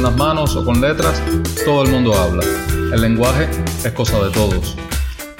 [0.00, 1.22] con las manos o con letras,
[1.62, 2.42] todo el mundo habla.
[2.94, 3.50] El lenguaje
[3.84, 4.74] es cosa de todos.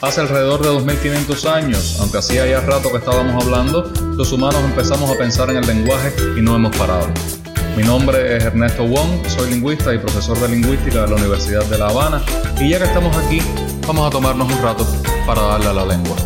[0.02, 5.10] Hace alrededor de 2500 años, aunque hacía ya rato que estábamos hablando, los humanos empezamos
[5.10, 7.06] a pensar en el lenguaje y no hemos parado.
[7.74, 11.78] Mi nombre es Ernesto Wong, soy lingüista y profesor de lingüística de la Universidad de
[11.78, 12.20] La Habana
[12.60, 13.40] y ya que estamos aquí,
[13.86, 14.86] vamos a tomarnos un rato
[15.26, 16.16] para darle a la lengua.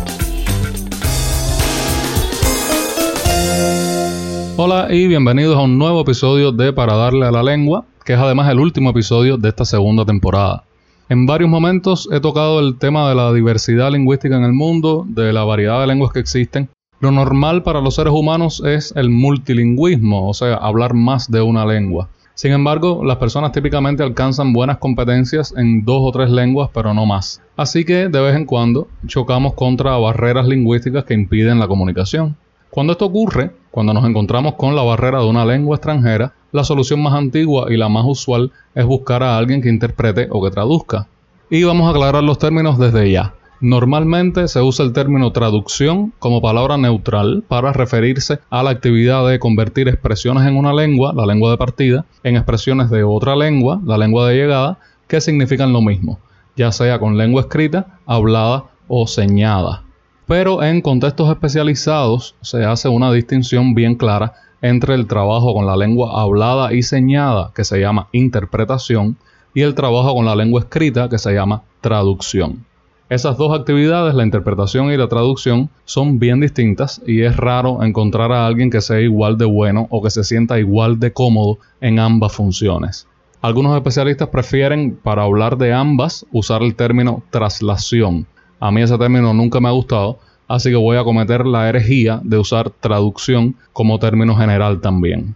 [4.57, 8.19] Hola y bienvenidos a un nuevo episodio de Para darle a la lengua, que es
[8.19, 10.63] además el último episodio de esta segunda temporada.
[11.09, 15.33] En varios momentos he tocado el tema de la diversidad lingüística en el mundo, de
[15.33, 16.69] la variedad de lenguas que existen.
[16.99, 21.65] Lo normal para los seres humanos es el multilingüismo, o sea, hablar más de una
[21.65, 22.09] lengua.
[22.35, 27.07] Sin embargo, las personas típicamente alcanzan buenas competencias en dos o tres lenguas, pero no
[27.07, 27.41] más.
[27.57, 32.35] Así que de vez en cuando chocamos contra barreras lingüísticas que impiden la comunicación.
[32.69, 37.03] Cuando esto ocurre, cuando nos encontramos con la barrera de una lengua extranjera, la solución
[37.03, 41.07] más antigua y la más usual es buscar a alguien que interprete o que traduzca.
[41.49, 43.33] Y vamos a aclarar los términos desde ya.
[43.59, 49.37] Normalmente se usa el término traducción como palabra neutral para referirse a la actividad de
[49.37, 53.97] convertir expresiones en una lengua, la lengua de partida, en expresiones de otra lengua, la
[53.97, 56.19] lengua de llegada, que significan lo mismo,
[56.55, 59.84] ya sea con lengua escrita, hablada o señada
[60.27, 65.77] pero en contextos especializados se hace una distinción bien clara entre el trabajo con la
[65.77, 69.17] lengua hablada y señada, que se llama interpretación,
[69.53, 72.65] y el trabajo con la lengua escrita, que se llama traducción.
[73.07, 78.31] Esas dos actividades, la interpretación y la traducción, son bien distintas y es raro encontrar
[78.31, 81.99] a alguien que sea igual de bueno o que se sienta igual de cómodo en
[81.99, 83.07] ambas funciones.
[83.41, 88.25] Algunos especialistas prefieren, para hablar de ambas, usar el término traslación,
[88.59, 92.19] a mí ese término nunca me ha gustado, así que voy a cometer la herejía
[92.23, 95.35] de usar traducción como término general también.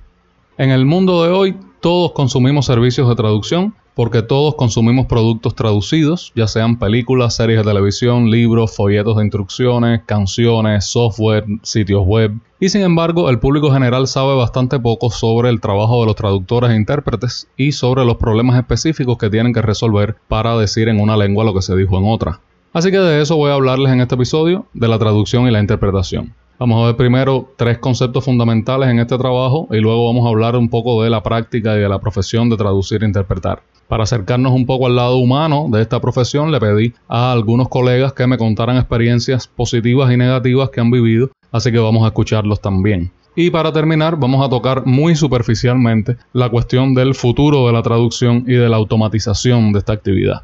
[0.58, 6.32] En el mundo de hoy todos consumimos servicios de traducción porque todos consumimos productos traducidos,
[6.34, 12.32] ya sean películas, series de televisión, libros, folletos de instrucciones, canciones, software, sitios web.
[12.62, 16.72] Y sin embargo, el público general sabe bastante poco sobre el trabajo de los traductores
[16.72, 21.18] e intérpretes y sobre los problemas específicos que tienen que resolver para decir en una
[21.18, 22.40] lengua lo que se dijo en otra.
[22.72, 25.60] Así que de eso voy a hablarles en este episodio, de la traducción y la
[25.60, 26.34] interpretación.
[26.60, 30.56] Vamos a ver primero tres conceptos fundamentales en este trabajo y luego vamos a hablar
[30.56, 33.62] un poco de la práctica y de la profesión de traducir e interpretar.
[33.88, 38.14] Para acercarnos un poco al lado humano de esta profesión, le pedí a algunos colegas
[38.14, 42.62] que me contaran experiencias positivas y negativas que han vivido, así que vamos a escucharlos
[42.62, 43.12] también.
[43.36, 48.44] Y para terminar, vamos a tocar muy superficialmente la cuestión del futuro de la traducción
[48.46, 50.44] y de la automatización de esta actividad.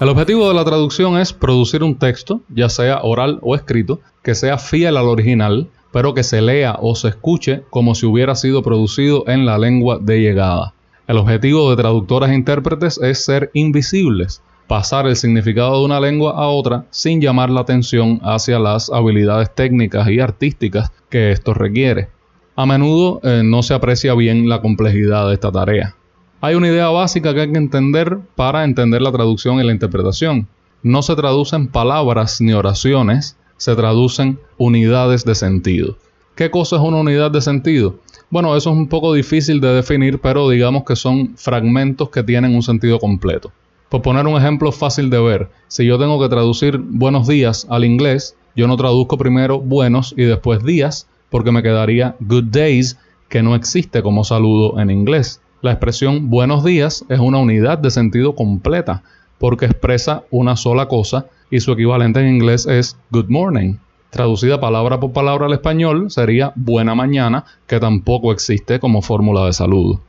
[0.00, 4.36] el objetivo de la traducción es producir un texto, ya sea oral o escrito, que
[4.36, 8.62] sea fiel al original, pero que se lea o se escuche como si hubiera sido
[8.62, 10.74] producido en la lengua de llegada.
[11.08, 16.32] El objetivo de traductores e intérpretes es ser invisibles, pasar el significado de una lengua
[16.36, 22.08] a otra sin llamar la atención hacia las habilidades técnicas y artísticas que esto requiere.
[22.54, 25.94] A menudo eh, no se aprecia bien la complejidad de esta tarea.
[26.40, 30.46] Hay una idea básica que hay que entender para entender la traducción y la interpretación.
[30.84, 35.96] No se traducen palabras ni oraciones, se traducen unidades de sentido.
[36.36, 37.96] ¿Qué cosa es una unidad de sentido?
[38.30, 42.54] Bueno, eso es un poco difícil de definir, pero digamos que son fragmentos que tienen
[42.54, 43.50] un sentido completo.
[43.88, 47.84] Por poner un ejemplo fácil de ver, si yo tengo que traducir buenos días al
[47.84, 52.96] inglés, yo no traduzco primero buenos y después días, porque me quedaría good days,
[53.28, 55.40] que no existe como saludo en inglés.
[55.60, 59.02] La expresión buenos días es una unidad de sentido completa
[59.38, 63.74] porque expresa una sola cosa y su equivalente en inglés es good morning.
[64.10, 69.52] Traducida palabra por palabra al español sería buena mañana, que tampoco existe como fórmula de
[69.52, 70.00] saludo.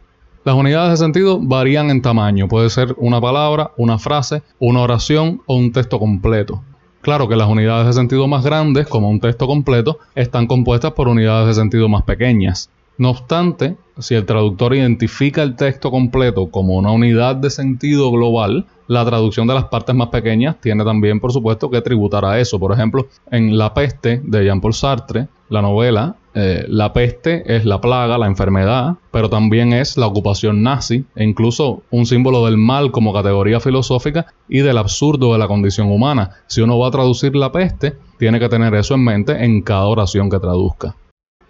[0.45, 5.41] Las unidades de sentido varían en tamaño, puede ser una palabra, una frase, una oración
[5.47, 6.61] o un texto completo.
[7.01, 11.07] Claro que las unidades de sentido más grandes, como un texto completo, están compuestas por
[11.07, 12.69] unidades de sentido más pequeñas.
[12.99, 18.65] No obstante, si el traductor identifica el texto completo como una unidad de sentido global,
[18.87, 22.59] la traducción de las partes más pequeñas tiene también, por supuesto, que tributar a eso.
[22.59, 27.79] Por ejemplo, en La peste de Jean-Paul Sartre, la novela, eh, la peste es la
[27.79, 32.91] plaga, la enfermedad, pero también es la ocupación nazi e incluso un símbolo del mal
[32.91, 36.31] como categoría filosófica y del absurdo de la condición humana.
[36.47, 39.85] Si uno va a traducir la peste, tiene que tener eso en mente en cada
[39.85, 40.95] oración que traduzca.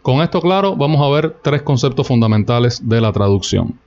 [0.01, 3.77] Con esto claro, vamos a ver tres conceptos fundamentales de la traducción.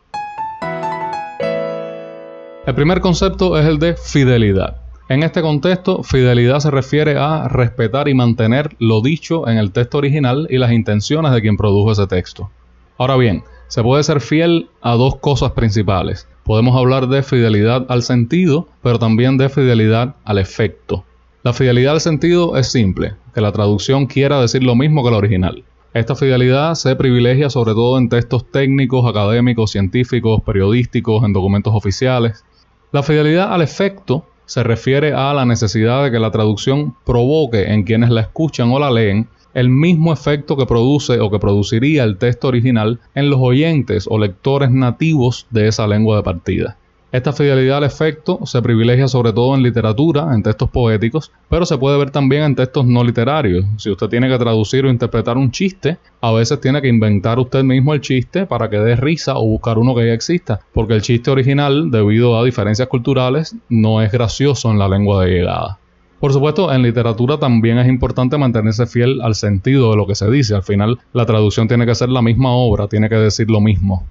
[2.67, 4.77] El primer concepto es el de fidelidad.
[5.09, 9.99] En este contexto, fidelidad se refiere a respetar y mantener lo dicho en el texto
[9.99, 12.51] original y las intenciones de quien produjo ese texto.
[12.99, 16.29] Ahora bien, se puede ser fiel a dos cosas principales.
[16.45, 21.05] Podemos hablar de fidelidad al sentido, pero también de fidelidad al efecto.
[21.43, 25.15] La fidelidad al sentido es simple, que la traducción quiera decir lo mismo que el
[25.15, 25.65] original.
[25.95, 32.47] Esta fidelidad se privilegia sobre todo en textos técnicos, académicos, científicos, periodísticos, en documentos oficiales.
[32.93, 37.83] La fidelidad al efecto se refiere a la necesidad de que la traducción provoque en
[37.83, 42.17] quienes la escuchan o la leen el mismo efecto que produce o que produciría el
[42.17, 46.79] texto original en los oyentes o lectores nativos de esa lengua de partida.
[47.13, 51.77] Esta fidelidad al efecto se privilegia sobre todo en literatura, en textos poéticos, pero se
[51.77, 53.67] puede ver también en textos no literarios.
[53.77, 57.65] Si usted tiene que traducir o interpretar un chiste, a veces tiene que inventar usted
[57.65, 61.03] mismo el chiste para que dé risa o buscar uno que ya exista, porque el
[61.03, 65.79] chiste original, debido a diferencias culturales, no es gracioso en la lengua de llegada.
[66.19, 70.31] Por supuesto, en literatura también es importante mantenerse fiel al sentido de lo que se
[70.31, 70.55] dice.
[70.55, 74.07] Al final, la traducción tiene que ser la misma obra, tiene que decir lo mismo.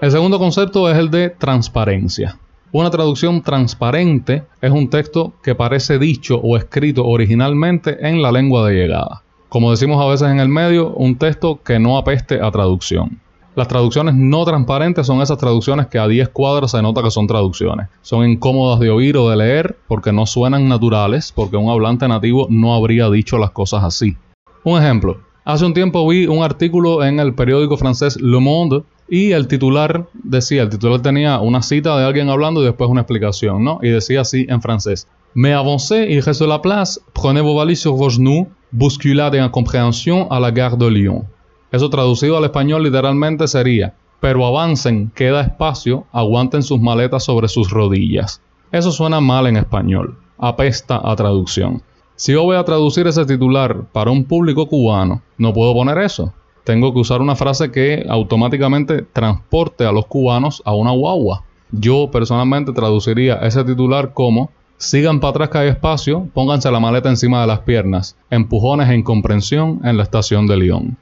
[0.00, 2.38] El segundo concepto es el de transparencia.
[2.72, 8.66] Una traducción transparente es un texto que parece dicho o escrito originalmente en la lengua
[8.66, 9.22] de llegada.
[9.50, 13.20] Como decimos a veces en el medio, un texto que no apeste a traducción.
[13.54, 17.26] Las traducciones no transparentes son esas traducciones que a 10 cuadros se nota que son
[17.26, 17.88] traducciones.
[18.00, 22.46] Son incómodas de oír o de leer porque no suenan naturales, porque un hablante nativo
[22.48, 24.16] no habría dicho las cosas así.
[24.64, 25.18] Un ejemplo.
[25.44, 30.06] Hace un tiempo vi un artículo en el periódico francés Le Monde y el titular
[30.14, 33.80] decía, el titular tenía una cita de alguien hablando y después una explicación, ¿no?
[33.82, 35.08] Y decía así en francés.
[35.34, 40.28] Me avancez il reste la place, prenez vos valises sur vos genoux, bousculade en compréhension
[40.30, 41.24] à la gare de Lyon.
[41.72, 47.70] Eso traducido al español literalmente sería, pero avancen, queda espacio, aguanten sus maletas sobre sus
[47.70, 48.40] rodillas.
[48.70, 51.82] Eso suena mal en español, apesta a traducción.
[52.14, 56.32] Si yo voy a traducir ese titular para un público cubano, no puedo poner eso
[56.70, 61.42] tengo que usar una frase que automáticamente transporte a los cubanos a una guagua.
[61.72, 67.08] Yo personalmente traduciría ese titular como Sigan para atrás que hay espacio, pónganse la maleta
[67.08, 70.96] encima de las piernas, empujones e incomprensión en la estación de León.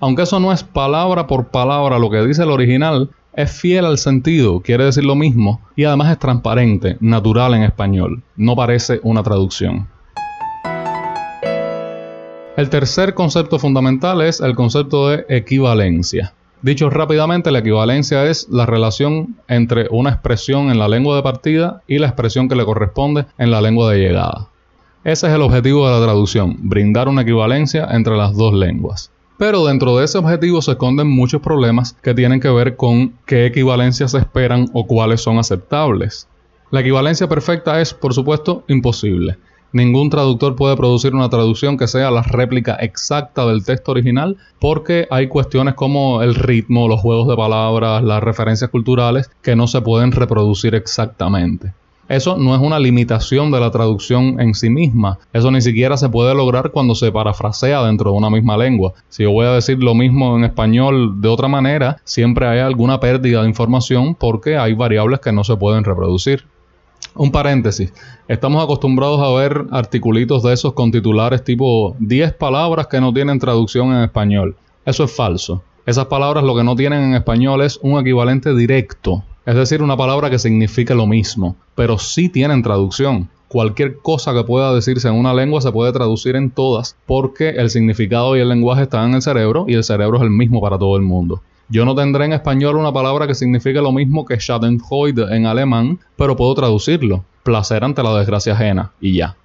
[0.00, 3.98] Aunque eso no es palabra por palabra lo que dice el original, es fiel al
[3.98, 9.22] sentido, quiere decir lo mismo y además es transparente, natural en español, no parece una
[9.22, 9.86] traducción.
[12.54, 16.34] El tercer concepto fundamental es el concepto de equivalencia.
[16.60, 21.82] Dicho rápidamente, la equivalencia es la relación entre una expresión en la lengua de partida
[21.88, 24.48] y la expresión que le corresponde en la lengua de llegada.
[25.02, 29.10] Ese es el objetivo de la traducción, brindar una equivalencia entre las dos lenguas.
[29.38, 33.46] Pero dentro de ese objetivo se esconden muchos problemas que tienen que ver con qué
[33.46, 36.28] equivalencias se esperan o cuáles son aceptables.
[36.70, 39.38] La equivalencia perfecta es, por supuesto, imposible.
[39.72, 45.06] Ningún traductor puede producir una traducción que sea la réplica exacta del texto original porque
[45.10, 49.80] hay cuestiones como el ritmo, los juegos de palabras, las referencias culturales que no se
[49.80, 51.72] pueden reproducir exactamente.
[52.08, 55.18] Eso no es una limitación de la traducción en sí misma.
[55.32, 58.92] Eso ni siquiera se puede lograr cuando se parafrasea dentro de una misma lengua.
[59.08, 63.00] Si yo voy a decir lo mismo en español de otra manera, siempre hay alguna
[63.00, 66.44] pérdida de información porque hay variables que no se pueden reproducir.
[67.14, 67.92] Un paréntesis.
[68.26, 73.38] Estamos acostumbrados a ver articulitos de esos con titulares tipo 10 palabras que no tienen
[73.38, 74.56] traducción en español.
[74.86, 75.62] Eso es falso.
[75.84, 79.96] Esas palabras lo que no tienen en español es un equivalente directo, es decir, una
[79.96, 83.28] palabra que signifique lo mismo, pero sí tienen traducción.
[83.48, 87.68] Cualquier cosa que pueda decirse en una lengua se puede traducir en todas porque el
[87.68, 90.78] significado y el lenguaje están en el cerebro y el cerebro es el mismo para
[90.78, 91.42] todo el mundo.
[91.72, 96.00] Yo no tendré en español una palabra que signifique lo mismo que Schadenfreude en alemán,
[96.16, 97.24] pero puedo traducirlo.
[97.44, 98.92] Placer ante la desgracia ajena.
[99.00, 99.36] Y ya.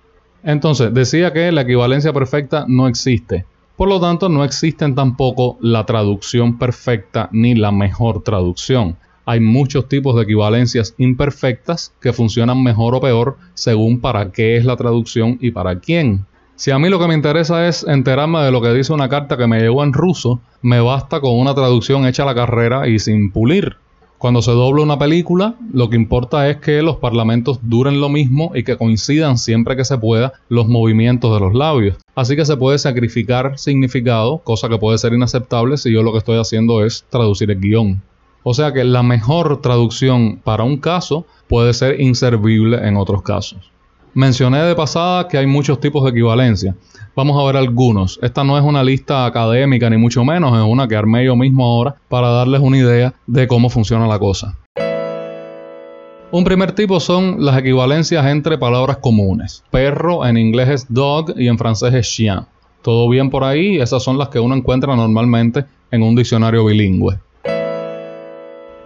[0.44, 3.46] Entonces, decía que la equivalencia perfecta no existe.
[3.78, 8.98] Por lo tanto, no existen tampoco la traducción perfecta ni la mejor traducción.
[9.26, 14.66] Hay muchos tipos de equivalencias imperfectas que funcionan mejor o peor según para qué es
[14.66, 16.26] la traducción y para quién.
[16.58, 19.38] Si a mí lo que me interesa es enterarme de lo que dice una carta
[19.38, 22.98] que me llegó en ruso, me basta con una traducción hecha a la carrera y
[22.98, 23.76] sin pulir.
[24.18, 28.54] Cuando se dobla una película, lo que importa es que los parlamentos duren lo mismo
[28.56, 31.98] y que coincidan siempre que se pueda los movimientos de los labios.
[32.16, 36.18] Así que se puede sacrificar significado, cosa que puede ser inaceptable si yo lo que
[36.18, 38.02] estoy haciendo es traducir el guion.
[38.42, 43.77] O sea que la mejor traducción para un caso puede ser inservible en otros casos.
[44.18, 46.76] Mencioné de pasada que hay muchos tipos de equivalencia.
[47.16, 48.18] Vamos a ver algunos.
[48.24, 51.64] Esta no es una lista académica ni mucho menos, es una que armé yo mismo
[51.64, 54.58] ahora para darles una idea de cómo funciona la cosa.
[56.32, 59.64] Un primer tipo son las equivalencias entre palabras comunes.
[59.70, 62.40] Perro en inglés es dog y en francés es chien.
[62.82, 67.20] Todo bien por ahí, esas son las que uno encuentra normalmente en un diccionario bilingüe.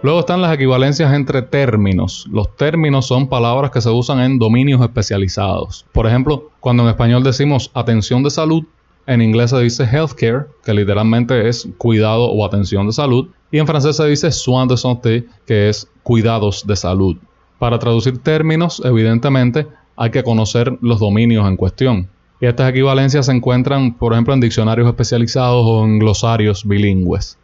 [0.02, 2.26] Luego están las equivalencias entre términos.
[2.28, 5.86] Los términos son palabras que se usan en dominios especializados.
[5.92, 8.64] Por ejemplo, cuando en español decimos atención de salud,
[9.06, 13.66] en inglés se dice healthcare, que literalmente es cuidado o atención de salud, y en
[13.68, 17.16] francés se dice soins de santé, que es cuidados de salud.
[17.60, 22.08] Para traducir términos, evidentemente, hay que conocer los dominios en cuestión.
[22.40, 27.38] Y estas equivalencias se encuentran, por ejemplo, en diccionarios especializados o en glosarios bilingües.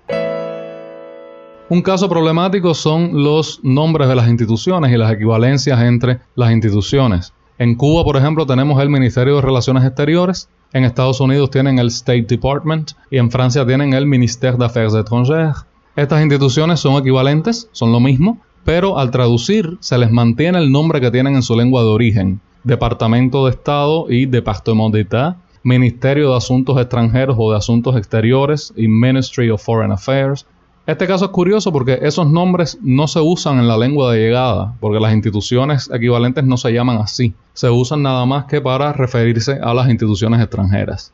[1.71, 7.35] Un caso problemático son los nombres de las instituciones y las equivalencias entre las instituciones.
[7.59, 11.89] En Cuba, por ejemplo, tenemos el Ministerio de Relaciones Exteriores, en Estados Unidos tienen el
[11.89, 15.67] State Department y en Francia tienen el Ministère d'Affaires étrangères.
[15.95, 21.03] Estas instituciones son equivalentes, son lo mismo, pero al traducir se les mantiene el nombre
[21.03, 22.41] que tienen en su lengua de origen.
[22.65, 28.89] Departamento de Estado y Département d'État, Ministerio de Asuntos Extranjeros o de Asuntos Exteriores y
[28.89, 30.47] Ministry of Foreign Affairs,
[30.89, 34.73] este caso es curioso porque esos nombres no se usan en la lengua de llegada,
[34.81, 37.35] porque las instituciones equivalentes no se llaman así.
[37.53, 41.13] Se usan nada más que para referirse a las instituciones extranjeras.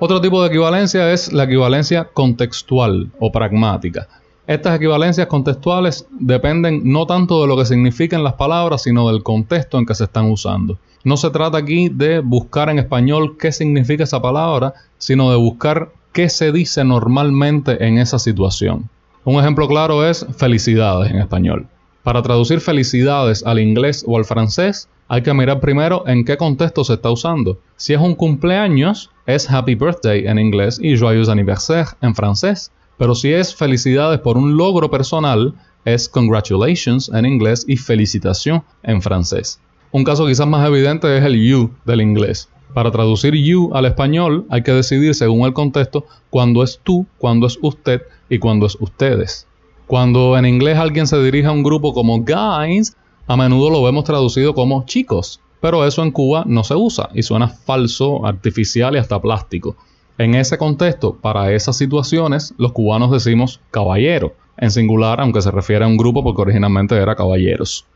[0.00, 4.08] Otro tipo de equivalencia es la equivalencia contextual o pragmática.
[4.46, 9.78] Estas equivalencias contextuales dependen no tanto de lo que significan las palabras, sino del contexto
[9.78, 10.78] en que se están usando.
[11.04, 15.90] No se trata aquí de buscar en español qué significa esa palabra, sino de buscar
[16.14, 18.88] qué se dice normalmente en esa situación.
[19.24, 21.66] Un ejemplo claro es felicidades en español.
[22.04, 26.84] Para traducir felicidades al inglés o al francés, hay que mirar primero en qué contexto
[26.84, 27.58] se está usando.
[27.76, 32.70] Si es un cumpleaños, es happy birthday en inglés y joyeux anniversaire en francés.
[32.96, 35.54] Pero si es felicidades por un logro personal,
[35.84, 39.60] es congratulations en inglés y felicitación en francés.
[39.90, 42.48] Un caso quizás más evidente es el you del inglés.
[42.74, 47.46] Para traducir you al español hay que decidir según el contexto cuándo es tú, cuándo
[47.46, 49.46] es usted y cuándo es ustedes.
[49.86, 52.96] Cuando en inglés alguien se dirige a un grupo como guys,
[53.28, 57.22] a menudo lo vemos traducido como chicos, pero eso en Cuba no se usa y
[57.22, 59.76] suena falso, artificial y hasta plástico.
[60.18, 65.84] En ese contexto, para esas situaciones, los cubanos decimos caballero, en singular, aunque se refiere
[65.84, 67.86] a un grupo porque originalmente era caballeros.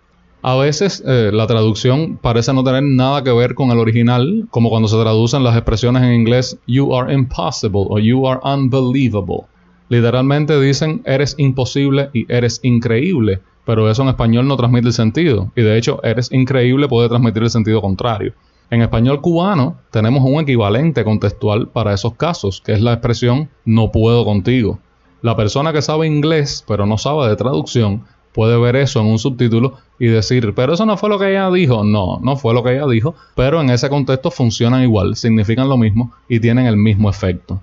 [0.40, 4.71] A veces eh, la traducción parece no tener nada que ver con el original, como
[4.71, 9.47] cuando se traducen las expresiones en inglés you are impossible o you are unbelievable.
[9.88, 15.50] Literalmente dicen eres imposible y eres increíble, pero eso en español no transmite el sentido,
[15.57, 18.33] y de hecho eres increíble puede transmitir el sentido contrario.
[18.71, 23.90] En español cubano tenemos un equivalente contextual para esos casos, que es la expresión no
[23.90, 24.78] puedo contigo.
[25.21, 29.18] La persona que sabe inglés pero no sabe de traducción puede ver eso en un
[29.18, 31.85] subtítulo y decir, pero eso no fue lo que ella dijo.
[31.85, 35.76] No, no fue lo que ella dijo, pero en ese contexto funcionan igual, significan lo
[35.76, 37.61] mismo y tienen el mismo efecto.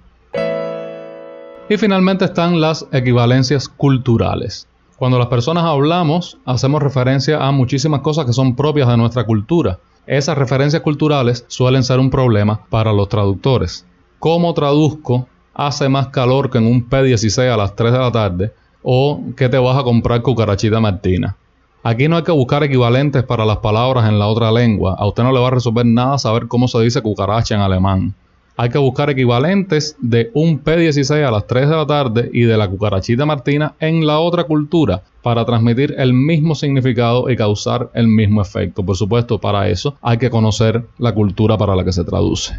[1.68, 4.68] Y finalmente están las equivalencias culturales.
[4.98, 9.80] Cuando las personas hablamos, hacemos referencia a muchísimas cosas que son propias de nuestra cultura.
[10.06, 13.86] Esas referencias culturales suelen ser un problema para los traductores.
[14.20, 18.54] ¿Cómo traduzco hace más calor que en un P16 a las 3 de la tarde?
[18.88, 21.36] O que te vas a comprar cucarachita martina.
[21.84, 24.96] Aquí no hay que buscar equivalentes para las palabras en la otra lengua.
[24.98, 28.14] A usted no le va a resolver nada saber cómo se dice cucaracha en alemán.
[28.58, 32.58] Hay que buscar equivalentes de un P16 a las 3 de la tarde y de
[32.58, 38.08] la cucarachita martina en la otra cultura para transmitir el mismo significado y causar el
[38.08, 38.86] mismo efecto.
[38.86, 42.54] Por supuesto, para eso hay que conocer la cultura para la que se traduce.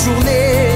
[0.00, 0.69] je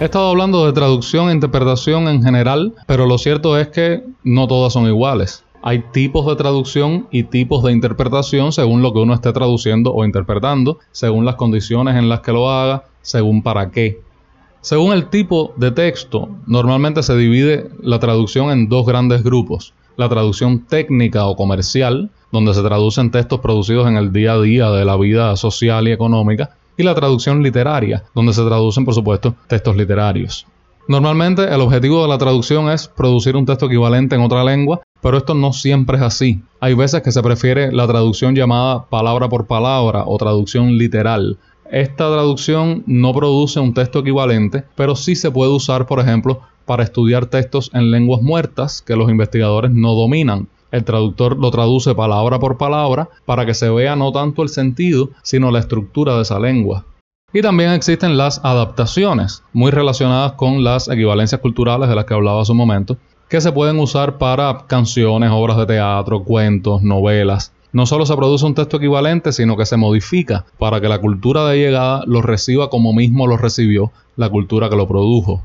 [0.00, 4.48] He estado hablando de traducción e interpretación en general, pero lo cierto es que no
[4.48, 5.44] todas son iguales.
[5.60, 10.06] Hay tipos de traducción y tipos de interpretación según lo que uno esté traduciendo o
[10.06, 14.00] interpretando, según las condiciones en las que lo haga, según para qué.
[14.62, 19.74] Según el tipo de texto, normalmente se divide la traducción en dos grandes grupos.
[19.98, 24.70] La traducción técnica o comercial, donde se traducen textos producidos en el día a día
[24.70, 29.34] de la vida social y económica, y la traducción literaria, donde se traducen, por supuesto,
[29.46, 30.46] textos literarios.
[30.88, 35.18] Normalmente el objetivo de la traducción es producir un texto equivalente en otra lengua, pero
[35.18, 36.42] esto no siempre es así.
[36.58, 41.38] Hay veces que se prefiere la traducción llamada palabra por palabra o traducción literal.
[41.70, 46.82] Esta traducción no produce un texto equivalente, pero sí se puede usar, por ejemplo, para
[46.82, 50.48] estudiar textos en lenguas muertas que los investigadores no dominan.
[50.70, 55.10] El traductor lo traduce palabra por palabra para que se vea no tanto el sentido,
[55.22, 56.84] sino la estructura de esa lengua.
[57.32, 62.42] Y también existen las adaptaciones, muy relacionadas con las equivalencias culturales de las que hablaba
[62.42, 62.96] hace un momento,
[63.28, 67.52] que se pueden usar para canciones, obras de teatro, cuentos, novelas.
[67.72, 71.46] No solo se produce un texto equivalente, sino que se modifica para que la cultura
[71.46, 75.42] de llegada lo reciba como mismo lo recibió la cultura que lo produjo.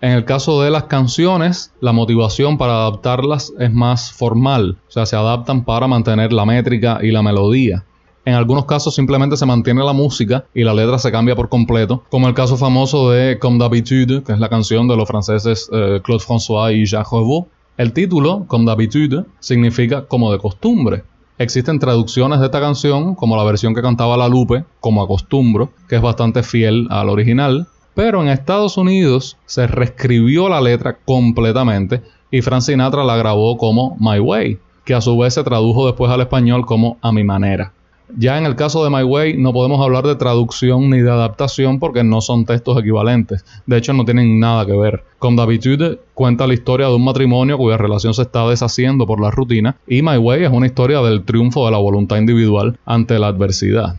[0.00, 5.06] En el caso de las canciones, la motivación para adaptarlas es más formal, o sea,
[5.06, 7.84] se adaptan para mantener la métrica y la melodía.
[8.26, 12.04] En algunos casos simplemente se mantiene la música y la letra se cambia por completo,
[12.10, 16.00] como el caso famoso de Comme d'habitude, que es la canción de los franceses eh,
[16.02, 17.46] Claude François y Jacques Revaux.
[17.78, 21.04] El título, Comme d'habitude, significa como de costumbre.
[21.38, 25.96] Existen traducciones de esta canción, como la versión que cantaba La Lupe, como acostumbro, que
[25.96, 32.42] es bastante fiel al original, pero en Estados Unidos se reescribió la letra completamente y
[32.42, 36.20] Frank Sinatra la grabó como My Way, que a su vez se tradujo después al
[36.20, 37.72] español como A mi manera.
[38.14, 41.78] Ya en el caso de My Way no podemos hablar de traducción ni de adaptación
[41.78, 43.46] porque no son textos equivalentes.
[43.64, 45.02] De hecho no tienen nada que ver.
[45.18, 49.30] Con D'habitude cuenta la historia de un matrimonio cuya relación se está deshaciendo por la
[49.30, 53.28] rutina y My Way es una historia del triunfo de la voluntad individual ante la
[53.28, 53.96] adversidad.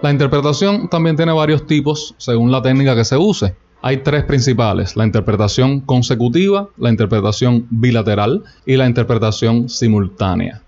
[0.00, 3.56] La interpretación también tiene varios tipos según la técnica que se use.
[3.82, 10.62] Hay tres principales, la interpretación consecutiva, la interpretación bilateral y la interpretación simultánea.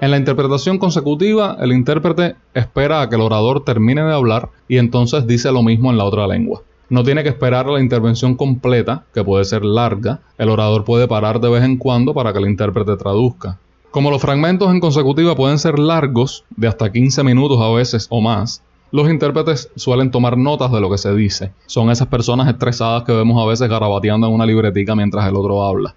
[0.00, 4.78] En la interpretación consecutiva, el intérprete espera a que el orador termine de hablar y
[4.78, 6.62] entonces dice lo mismo en la otra lengua.
[6.88, 11.06] No tiene que esperar a la intervención completa, que puede ser larga, el orador puede
[11.06, 13.58] parar de vez en cuando para que el intérprete traduzca.
[13.90, 18.20] Como los fragmentos en consecutiva pueden ser largos, de hasta 15 minutos a veces o
[18.20, 21.52] más, los intérpretes suelen tomar notas de lo que se dice.
[21.64, 25.62] Son esas personas estresadas que vemos a veces garabateando en una libretica mientras el otro
[25.62, 25.94] habla.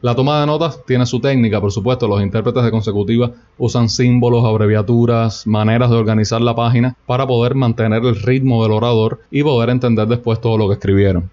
[0.00, 2.08] La toma de notas tiene su técnica, por supuesto.
[2.08, 8.04] Los intérpretes de consecutiva usan símbolos, abreviaturas, maneras de organizar la página para poder mantener
[8.04, 11.30] el ritmo del orador y poder entender después todo lo que escribieron.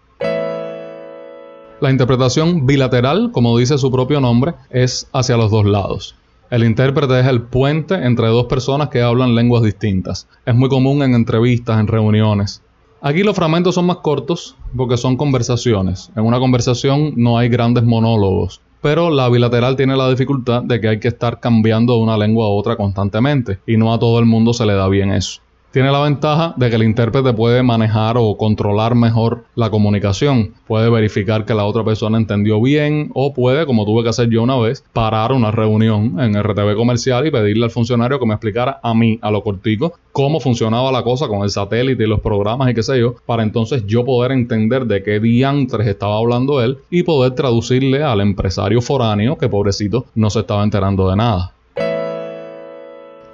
[1.82, 6.16] La interpretación bilateral, como dice su propio nombre, es hacia los dos lados.
[6.50, 10.26] El intérprete es el puente entre dos personas que hablan lenguas distintas.
[10.46, 12.62] Es muy común en entrevistas, en reuniones.
[13.02, 16.12] Aquí los fragmentos son más cortos porque son conversaciones.
[16.16, 20.88] En una conversación no hay grandes monólogos, pero la bilateral tiene la dificultad de que
[20.88, 24.26] hay que estar cambiando de una lengua a otra constantemente y no a todo el
[24.26, 25.42] mundo se le da bien eso
[25.76, 30.54] tiene la ventaja de que el intérprete puede manejar o controlar mejor la comunicación.
[30.68, 34.42] Puede verificar que la otra persona entendió bien o puede, como tuve que hacer yo
[34.42, 38.80] una vez, parar una reunión en RTV comercial y pedirle al funcionario que me explicara
[38.82, 42.72] a mí, a lo cortico, cómo funcionaba la cosa con el satélite y los programas
[42.72, 46.78] y qué sé yo, para entonces yo poder entender de qué diantres estaba hablando él
[46.90, 51.52] y poder traducirle al empresario foráneo que pobrecito no se estaba enterando de nada.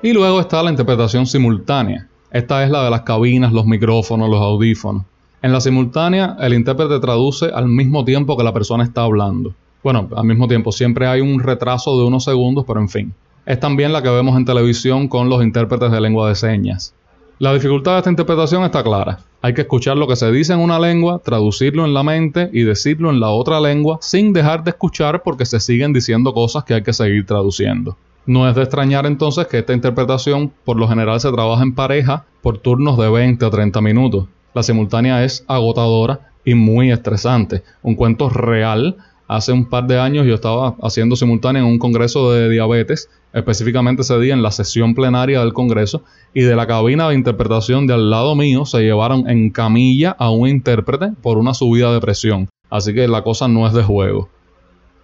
[0.01, 2.07] Y luego está la interpretación simultánea.
[2.31, 5.03] Esta es la de las cabinas, los micrófonos, los audífonos.
[5.41, 9.53] En la simultánea, el intérprete traduce al mismo tiempo que la persona está hablando.
[9.83, 13.13] Bueno, al mismo tiempo, siempre hay un retraso de unos segundos, pero en fin.
[13.45, 16.93] Es también la que vemos en televisión con los intérpretes de lengua de señas.
[17.39, 19.19] La dificultad de esta interpretación está clara.
[19.41, 22.61] Hay que escuchar lo que se dice en una lengua, traducirlo en la mente y
[22.61, 26.75] decirlo en la otra lengua sin dejar de escuchar porque se siguen diciendo cosas que
[26.75, 27.97] hay que seguir traduciendo.
[28.25, 32.25] No es de extrañar entonces que esta interpretación por lo general se trabaja en pareja
[32.41, 34.27] por turnos de 20 a 30 minutos.
[34.53, 37.63] La simultánea es agotadora y muy estresante.
[37.81, 38.97] Un cuento real.
[39.27, 44.01] Hace un par de años yo estaba haciendo simultánea en un congreso de diabetes, específicamente
[44.01, 46.03] ese día en la sesión plenaria del congreso,
[46.33, 50.29] y de la cabina de interpretación de al lado mío se llevaron en camilla a
[50.29, 52.49] un intérprete por una subida de presión.
[52.69, 54.29] Así que la cosa no es de juego.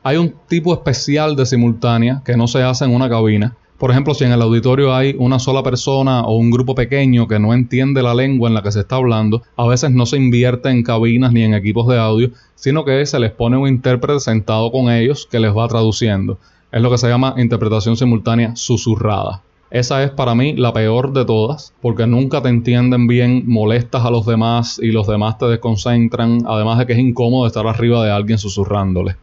[0.07, 4.13] Hay un tipo especial de simultánea que no se hace en una cabina, Por ejemplo,
[4.13, 8.01] si en el auditorio hay una sola persona o un grupo pequeño que no entiende
[8.01, 11.33] la lengua en la que se está hablando, a veces no se invierte en cabinas
[11.33, 15.27] ni en equipos de audio, sino que se les pone un intérprete sentado con ellos
[15.29, 16.39] que les va traduciendo.
[16.71, 19.41] Es lo que se llama interpretación simultánea susurrada.
[19.71, 24.09] Esa es para mí la peor de todas, porque nunca te entienden bien, molestas a
[24.09, 28.11] los demás y los demás te desconcentran, además de que es incómodo estar arriba de
[28.11, 29.17] alguien susurrándole.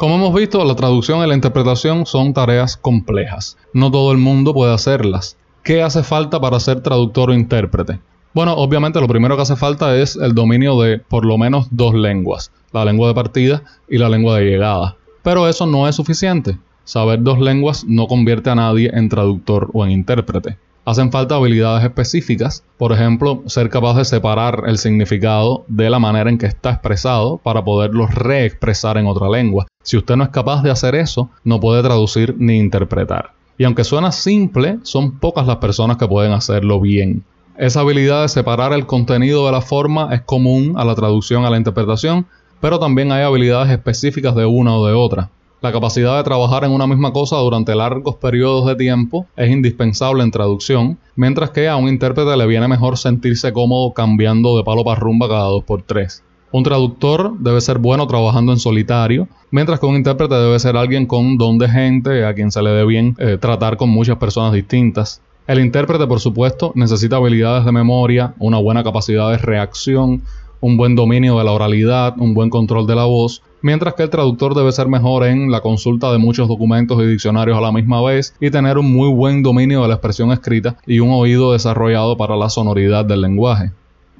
[0.00, 3.58] Como hemos visto, la traducción y la interpretación son tareas complejas.
[3.74, 5.36] No todo el mundo puede hacerlas.
[5.62, 8.00] ¿Qué hace falta para ser traductor o intérprete?
[8.32, 11.92] Bueno, obviamente lo primero que hace falta es el dominio de por lo menos dos
[11.92, 14.96] lenguas, la lengua de partida y la lengua de llegada.
[15.22, 16.56] Pero eso no es suficiente.
[16.84, 20.56] Saber dos lenguas no convierte a nadie en traductor o en intérprete.
[20.86, 26.30] Hacen falta habilidades específicas, por ejemplo, ser capaz de separar el significado de la manera
[26.30, 29.66] en que está expresado para poderlo reexpresar en otra lengua.
[29.82, 33.32] Si usted no es capaz de hacer eso, no puede traducir ni interpretar.
[33.58, 37.24] Y aunque suena simple, son pocas las personas que pueden hacerlo bien.
[37.58, 41.50] Esa habilidad de separar el contenido de la forma es común a la traducción a
[41.50, 42.26] la interpretación,
[42.58, 45.28] pero también hay habilidades específicas de una o de otra.
[45.62, 50.22] La capacidad de trabajar en una misma cosa durante largos periodos de tiempo es indispensable
[50.22, 54.84] en traducción, mientras que a un intérprete le viene mejor sentirse cómodo cambiando de palo
[54.84, 56.24] para rumba cada dos por tres.
[56.50, 61.04] Un traductor debe ser bueno trabajando en solitario, mientras que un intérprete debe ser alguien
[61.04, 64.54] con don de gente, a quien se le dé bien eh, tratar con muchas personas
[64.54, 65.20] distintas.
[65.46, 70.22] El intérprete, por supuesto, necesita habilidades de memoria, una buena capacidad de reacción,
[70.60, 74.10] un buen dominio de la oralidad, un buen control de la voz, mientras que el
[74.10, 78.02] traductor debe ser mejor en la consulta de muchos documentos y diccionarios a la misma
[78.02, 82.16] vez y tener un muy buen dominio de la expresión escrita y un oído desarrollado
[82.16, 83.72] para la sonoridad del lenguaje.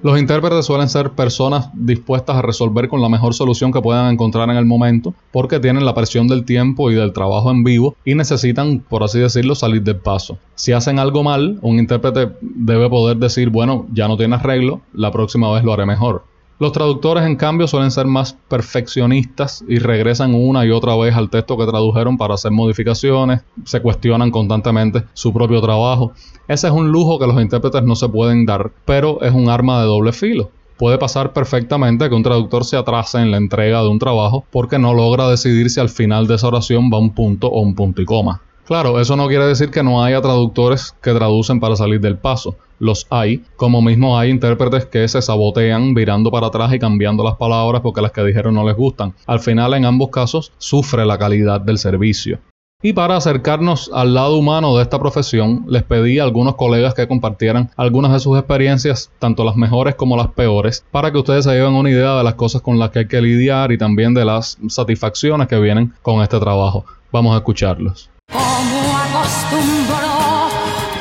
[0.02, 4.48] Los intérpretes suelen ser personas dispuestas a resolver con la mejor solución que puedan encontrar
[4.48, 8.14] en el momento, porque tienen la presión del tiempo y del trabajo en vivo y
[8.14, 10.38] necesitan, por así decirlo, salir del paso.
[10.54, 15.10] Si hacen algo mal, un intérprete debe poder decir, bueno, ya no tiene arreglo, la
[15.10, 16.24] próxima vez lo haré mejor.
[16.60, 21.30] Los traductores, en cambio, suelen ser más perfeccionistas y regresan una y otra vez al
[21.30, 26.12] texto que tradujeron para hacer modificaciones, se cuestionan constantemente su propio trabajo.
[26.48, 29.80] Ese es un lujo que los intérpretes no se pueden dar, pero es un arma
[29.80, 30.50] de doble filo.
[30.76, 34.78] Puede pasar perfectamente que un traductor se atrase en la entrega de un trabajo porque
[34.78, 38.02] no logra decidir si al final de esa oración va un punto o un punto
[38.02, 38.42] y coma.
[38.70, 42.54] Claro, eso no quiere decir que no haya traductores que traducen para salir del paso.
[42.78, 47.34] Los hay, como mismo hay intérpretes que se sabotean virando para atrás y cambiando las
[47.34, 49.12] palabras porque las que dijeron no les gustan.
[49.26, 52.38] Al final, en ambos casos, sufre la calidad del servicio.
[52.80, 57.08] Y para acercarnos al lado humano de esta profesión, les pedí a algunos colegas que
[57.08, 61.50] compartieran algunas de sus experiencias, tanto las mejores como las peores, para que ustedes se
[61.50, 64.24] lleven una idea de las cosas con las que hay que lidiar y también de
[64.24, 66.84] las satisfacciones que vienen con este trabajo.
[67.10, 68.10] Vamos a escucharlos.
[68.32, 70.48] Como acostumbro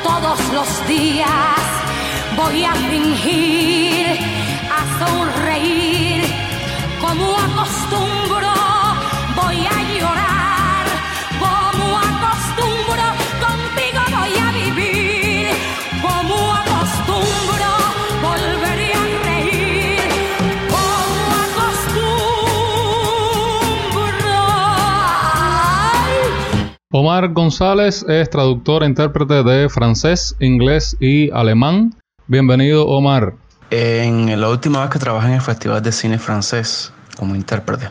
[0.02, 1.60] todos los días,
[2.36, 4.06] voy a fingir,
[4.78, 6.24] a sonreír.
[7.00, 8.52] Como acostumbro,
[26.92, 31.94] Omar González es traductor e intérprete de francés, inglés y alemán.
[32.26, 33.34] Bienvenido, Omar.
[33.70, 37.90] En la última vez que trabajé en el Festival de Cine Francés como intérprete,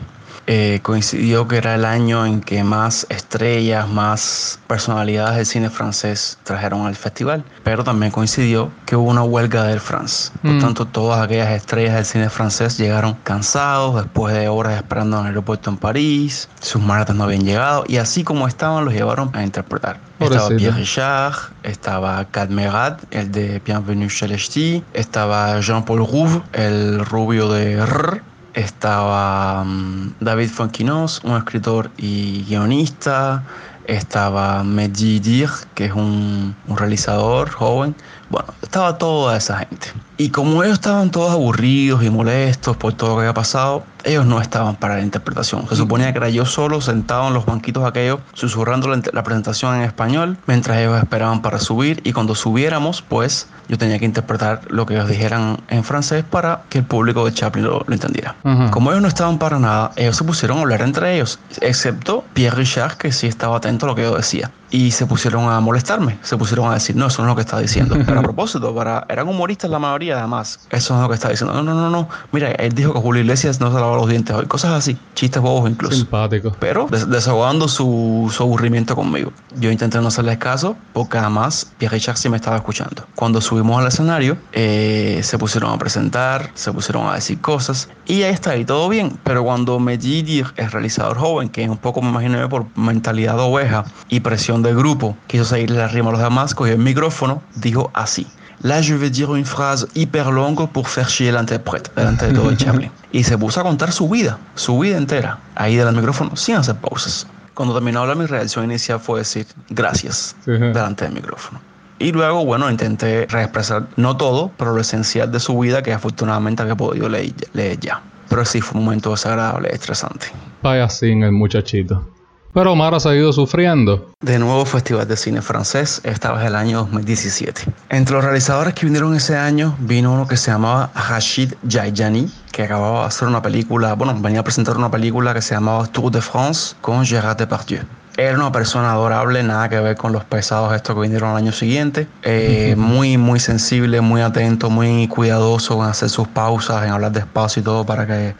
[0.52, 6.38] eh, coincidió que era el año en que más estrellas, más personalidades del cine francés
[6.42, 10.32] trajeron al festival, pero también coincidió que hubo una huelga del France.
[10.42, 10.58] Por Mm.
[10.60, 15.28] tanto, todas aquellas estrellas del cine francés llegaron cansados después de horas esperando en el
[15.28, 19.44] aeropuerto en París, sus maletas no habían llegado y así como estaban los llevaron a
[19.44, 20.00] interpretar.
[20.18, 20.48] Estaba.
[20.48, 27.48] Pierre Richard, estaba Cadmerat, el de Bienvenue chez les Ch'tis, estaba Jean-Paul Rouve, el rubio
[27.48, 28.20] de R,
[28.54, 33.42] estaba mm, David Fonquinos, un escritor y guionista,
[33.86, 37.94] estaba Mehdi Dir, que es un, un realizador joven.
[38.28, 39.88] Bueno, estaba toda esa gente.
[40.20, 44.26] Y como ellos estaban todos aburridos y molestos por todo lo que había pasado, ellos
[44.26, 45.66] no estaban para la interpretación.
[45.66, 49.76] Se suponía que era yo solo sentado en los banquitos aquellos, susurrando la, la presentación
[49.76, 52.02] en español, mientras ellos esperaban para subir.
[52.04, 56.62] Y cuando subiéramos, pues yo tenía que interpretar lo que ellos dijeran en francés para
[56.68, 58.34] que el público de Chaplin lo, lo entendiera.
[58.44, 58.70] Ujú.
[58.70, 62.56] Como ellos no estaban para nada, ellos se pusieron a hablar entre ellos, excepto Pierre
[62.56, 64.50] Richard, que sí estaba atento a lo que yo decía.
[64.72, 67.42] Y se pusieron a molestarme, se pusieron a decir, no, eso no es lo que
[67.42, 67.94] está diciendo.
[67.98, 70.60] Espera a propósito, para, eran humoristas la mayoría además.
[70.70, 71.54] Eso es lo que está diciendo.
[71.54, 72.08] No, no, no, no.
[72.32, 74.46] Mira, él dijo que Julio Iglesias no se lavaba los dientes hoy.
[74.46, 75.96] Cosas así, chistes bobos incluso.
[75.96, 76.54] Simpático.
[76.58, 79.32] Pero desahogando su, su, aburrimiento conmigo.
[79.56, 83.06] Yo intenté no hacerles caso porque además Pierre Richard sí me estaba escuchando.
[83.14, 88.22] Cuando subimos al escenario, eh, se pusieron a presentar, se pusieron a decir cosas y
[88.22, 89.18] ahí está, y todo bien.
[89.24, 93.84] Pero cuando Medjidi, el realizador joven, que un poco me imagino por mentalidad de oveja
[94.08, 97.90] y presión del grupo, quiso seguirle la rima a los demás, cogió el micrófono, dijo
[97.94, 98.26] así.
[98.62, 102.50] Là, je vais dire une phrase hyper longue pour faire chier l'interprète, delante de todo
[102.50, 102.90] el Chaplin.
[103.12, 106.76] Y se puso a contar su vida, su vida entera, ahí del micrófono, sin hacer
[106.76, 107.26] pausas.
[107.54, 111.60] Cuando terminó hablar, mi reacción inicial fue decir gracias delante del micrófono.
[111.98, 116.62] Y luego, bueno, intenté reexpresar, no todo, pero lo esencial de su vida que afortunadamente
[116.62, 118.00] había podido leer, leer ya.
[118.28, 120.28] Pero sí fue un momento desagradable, estresante.
[120.62, 122.06] Vaya sin el muchachito.
[122.52, 124.10] Pero Omar ha seguido sufriendo.
[124.20, 127.62] De nuevo Festival de Cine Francés, esta vez el año 2017.
[127.90, 132.64] Entre los realizadores que vinieron ese año, vino uno que se llamaba Rachid Jaijani, que
[132.64, 136.10] acababa de hacer una película, bueno, venía a presentar una película que se llamaba Tour
[136.10, 137.84] de France con Gérard Depardieu.
[138.16, 141.52] Era una persona adorable, nada que ver con los pesados estos que vinieron al año
[141.52, 142.08] siguiente.
[142.22, 147.60] Eh, muy, muy sensible, muy atento, muy cuidadoso en hacer sus pausas, en hablar despacio
[147.60, 148.34] y todo para que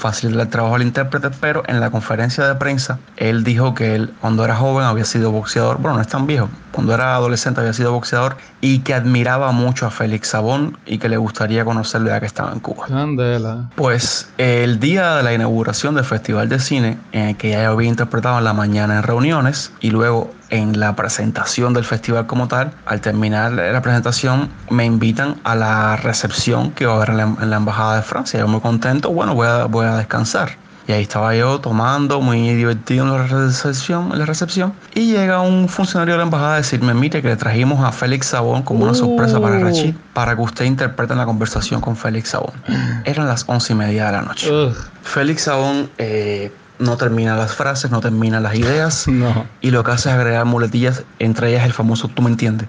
[0.00, 4.14] facilitar el trabajo al intérprete, pero en la conferencia de prensa él dijo que él
[4.20, 7.72] cuando era joven había sido boxeador, bueno, no es tan viejo, cuando era adolescente había
[7.72, 12.20] sido boxeador y que admiraba mucho a Félix Sabón y que le gustaría conocerlo ya
[12.20, 12.86] que estaba en Cuba.
[13.76, 17.88] Pues el día de la inauguración del Festival de Cine, en el que ya había
[17.88, 22.72] interpretado en la mañana en reuniones y luego en la presentación del festival como tal,
[22.86, 27.56] al terminar la presentación me invitan a la recepción que va a haber en la,
[27.56, 28.40] Embajada de Francia.
[28.40, 30.56] Yo muy contento, bueno, voy a, voy a descansar.
[30.88, 34.72] Y ahí estaba yo tomando, muy divertido en la recepción, en la recepción.
[34.94, 38.28] Y llega un funcionario de la embajada a decirme, mire que le trajimos a Félix
[38.28, 39.64] Sabón como una sorpresa para uh.
[39.64, 42.54] Rachid, para que usted interprete la conversación con Félix Sabón.
[43.04, 44.50] Eran las once y media de la noche.
[45.02, 49.06] Félix Sabón eh, no termina las frases, no termina las ideas.
[49.60, 52.68] Y lo que hace es agregar muletillas, entre ellas el famoso tú me entiendes.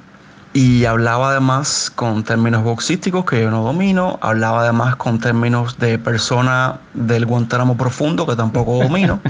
[0.53, 5.97] Y hablaba además con términos boxísticos que yo no domino, hablaba además con términos de
[5.97, 9.21] persona del Guantánamo profundo que tampoco domino.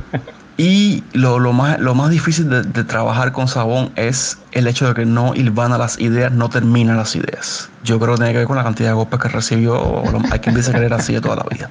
[0.56, 4.86] y lo, lo, más, lo más difícil de, de, trabajar con Sabón es el hecho
[4.86, 7.68] de que no ilvana las ideas, no termina las ideas.
[7.82, 10.54] Yo creo que tiene que ver con la cantidad de golpes que recibió, hay quien
[10.54, 11.68] dice que era así de toda la vida.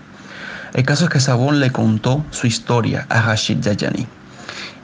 [0.73, 4.07] El caso es que Sabón le contó su historia a Rashid Yayani.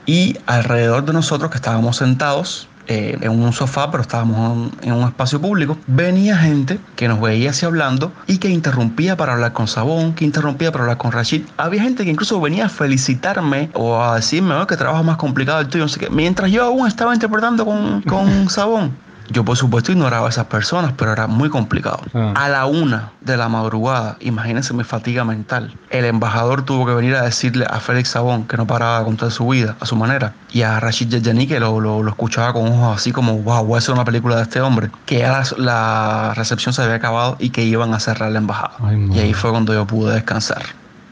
[0.06, 5.08] Y alrededor de nosotros que estábamos sentados, eh, en un sofá, pero estábamos en, un
[5.08, 9.66] espacio público, venía gente que nos veía así hablando y que interrumpía para hablar con
[9.66, 11.42] Sabón, que interrumpía para hablar con Rashid.
[11.56, 15.66] Había gente que incluso venía a felicitarme o a decirme que trabajo más complicado el
[15.66, 19.05] tuyo, no sé qué, mientras yo aún estaba interpretando con, con Sabón.
[19.30, 22.00] Yo por supuesto ignoraba a esas personas, pero era muy complicado.
[22.14, 22.32] Ah.
[22.36, 25.74] A la una de la madrugada, imagínense mi fatiga mental.
[25.90, 29.30] El embajador tuvo que venir a decirle a Félix Sabón que no paraba de contar
[29.30, 30.34] su vida a su manera.
[30.52, 33.78] Y a Rashid Yajani que lo, lo, escuchaba con ojos así como, wow, voy a
[33.78, 34.90] hacer una película de este hombre.
[35.06, 38.76] Que ya la, recepción se había acabado y que iban a cerrar la embajada.
[39.12, 40.62] y ahí fue cuando yo pude descansar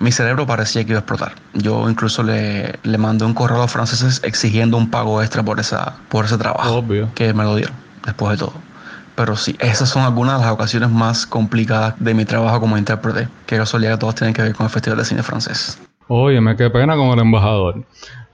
[0.00, 1.32] mi cerebro parecía que iba a explotar.
[1.54, 5.60] Yo incluso le, le mandé un correo a los franceses exigiendo un pago extra por,
[5.60, 6.74] esa, por ese trabajo.
[6.74, 7.08] Obvio.
[7.14, 8.54] Que me lo dieron después de todo.
[9.16, 13.28] Pero sí, esas son algunas de las ocasiones más complicadas de mi trabajo como intérprete,
[13.46, 15.78] que casualidad que todos tienen que ver con el Festival de Cine Francés.
[16.08, 17.84] Oye, me qué pena con el embajador.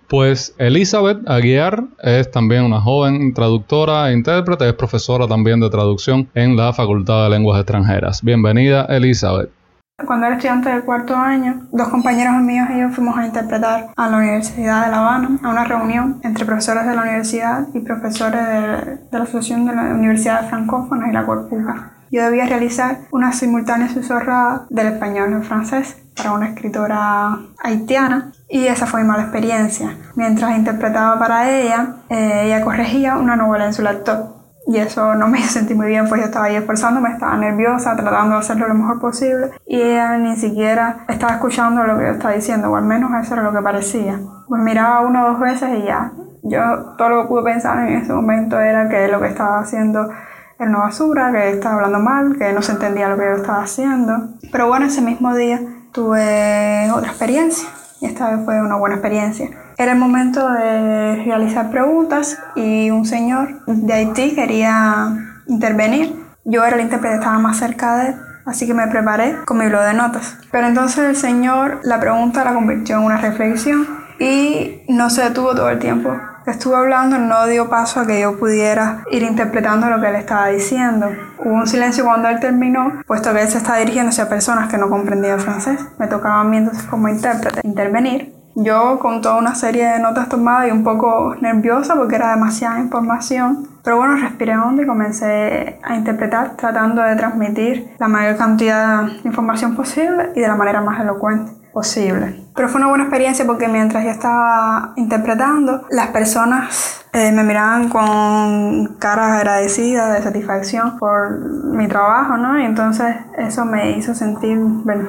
[0.09, 6.29] Pues Elizabeth Aguiar es también una joven traductora e intérprete, es profesora también de traducción
[6.35, 8.21] en la Facultad de Lenguas Extranjeras.
[8.23, 9.60] Bienvenida, Elizabeth.
[10.07, 14.09] Cuando era estudiante del cuarto año, dos compañeros míos y yo fuimos a interpretar a
[14.09, 18.41] la Universidad de La Habana, a una reunión entre profesores de la universidad y profesores
[18.47, 21.93] de, la Asociación de la Universidad Francófona y la Corpuca.
[22.11, 28.67] Yo debía realizar una simultánea susurrada del español al francés para una escritora haitiana y
[28.67, 29.97] esa fue mi mala experiencia.
[30.17, 35.29] Mientras interpretaba para ella, eh, ella corregía una novela en su laptop y eso no
[35.29, 38.75] me sentí muy bien, pues yo estaba ahí esforzándome, estaba nerviosa, tratando de hacerlo lo
[38.75, 42.85] mejor posible y ella ni siquiera estaba escuchando lo que yo estaba diciendo, o al
[42.85, 44.21] menos eso era lo que parecía.
[44.49, 46.13] Pues miraba una o dos veces y ya.
[46.43, 50.11] Yo todo lo que pude pensar en ese momento era que lo que estaba haciendo
[50.59, 53.63] era una basura, que estaba hablando mal, que no se entendía lo que yo estaba
[53.63, 54.13] haciendo.
[54.51, 55.61] Pero bueno, ese mismo día
[55.93, 57.69] tuve otra experiencia
[58.01, 59.51] y esta vez fue una buena experiencia.
[59.77, 66.15] Era el momento de realizar preguntas y un señor de Haití quería intervenir.
[66.45, 68.15] Yo era el intérprete, estaba más cerca de él,
[68.47, 70.39] así que me preparé con mi blog de notas.
[70.51, 73.87] Pero entonces el señor la pregunta la convirtió en una reflexión
[74.19, 76.17] y no se detuvo todo el tiempo
[76.51, 80.17] que estuvo hablando no dio paso a que yo pudiera ir interpretando lo que él
[80.17, 81.07] estaba diciendo.
[81.39, 84.77] Hubo un silencio cuando él terminó, puesto que él se estaba dirigiendo hacia personas que
[84.77, 85.79] no comprendían francés.
[85.99, 88.35] Me tocaba a mí entonces como intérprete intervenir.
[88.57, 92.81] Yo con toda una serie de notas tomadas y un poco nerviosa porque era demasiada
[92.81, 93.69] información.
[93.85, 99.21] Pero bueno, respiré hondo y comencé a interpretar tratando de transmitir la mayor cantidad de
[99.23, 102.45] información posible y de la manera más elocuente posible.
[102.55, 107.89] Pero fue una buena experiencia porque mientras yo estaba interpretando, las personas eh, me miraban
[107.89, 112.59] con caras agradecidas, de satisfacción por mi trabajo, ¿no?
[112.59, 114.59] Y entonces eso me hizo sentir